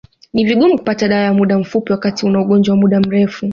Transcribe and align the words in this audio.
Ni 0.33 0.45
vigumu 0.45 0.77
kupata 0.77 1.07
dawa 1.07 1.21
ya 1.21 1.33
muda 1.33 1.59
mfupi 1.59 1.91
wakati 1.91 2.25
una 2.25 2.41
ugonjwa 2.41 2.73
wa 2.75 2.81
muda 2.81 2.99
mrefu 2.99 3.49